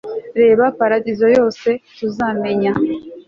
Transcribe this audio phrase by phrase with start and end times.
[0.41, 1.67] reba paradizo yose
[1.97, 2.71] tuzamenya